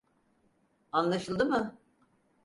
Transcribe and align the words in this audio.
Anlaşıldı 0.91 1.45
mı? 1.45 1.77